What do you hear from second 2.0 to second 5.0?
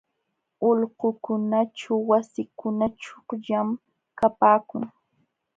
wasikuna chuqllam kapaakun.